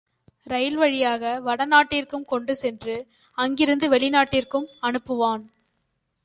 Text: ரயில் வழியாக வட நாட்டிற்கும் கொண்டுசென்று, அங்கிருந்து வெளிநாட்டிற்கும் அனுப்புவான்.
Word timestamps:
ரயில் 0.43 0.75
வழியாக 0.75 1.39
வட 1.39 1.65
நாட்டிற்கும் 1.65 2.25
கொண்டுசென்று, 2.31 2.95
அங்கிருந்து 3.37 3.89
வெளிநாட்டிற்கும் 3.89 4.67
அனுப்புவான். 4.81 5.43